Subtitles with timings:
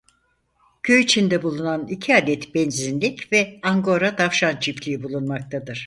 [0.83, 5.79] Köy içinde bulunan iki adet benzinlik ve Angora tavşan çiftliği bulunmaktadır.